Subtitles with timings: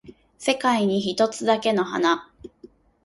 [0.39, 2.27] 世界に一つだけの花